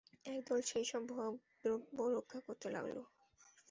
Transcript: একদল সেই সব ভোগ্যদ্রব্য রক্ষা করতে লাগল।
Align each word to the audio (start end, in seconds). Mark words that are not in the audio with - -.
একদল 0.27 0.59
সেই 0.69 0.85
সব 0.91 1.01
ভোগ্যদ্রব্য 1.11 1.97
রক্ষা 2.15 2.39
করতে 2.47 2.67
লাগল। 2.75 2.97